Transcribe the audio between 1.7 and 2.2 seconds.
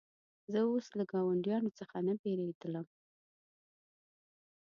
څخه نه